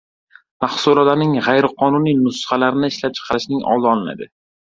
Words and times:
Mahsulotlarning 0.63 1.35
g‘ayriqonuniy 1.47 2.15
nusxalarini 2.21 2.89
ishlab 2.95 3.13
chiqarishning 3.21 3.61
oldi 3.75 3.93
olinadi 3.93 4.29